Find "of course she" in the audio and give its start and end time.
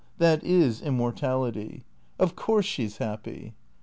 2.17-2.87